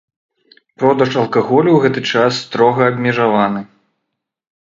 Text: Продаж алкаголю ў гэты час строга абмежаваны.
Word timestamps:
Продаж 0.83 1.11
алкаголю 1.23 1.69
ў 1.73 1.77
гэты 1.83 2.01
час 2.13 2.39
строга 2.45 2.81
абмежаваны. 2.93 3.61